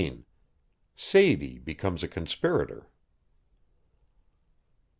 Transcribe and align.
SADIE 0.95 1.59
BECOMES 1.59 2.01
A 2.01 2.07
CONSPIRATOR. 2.07 2.87